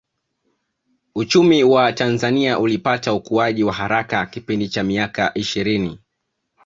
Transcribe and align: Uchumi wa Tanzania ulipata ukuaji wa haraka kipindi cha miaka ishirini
Uchumi 1.15 1.63
wa 1.63 1.93
Tanzania 1.93 2.59
ulipata 2.59 3.13
ukuaji 3.13 3.63
wa 3.63 3.73
haraka 3.73 4.25
kipindi 4.25 4.67
cha 4.69 4.83
miaka 4.83 5.31
ishirini 5.33 5.99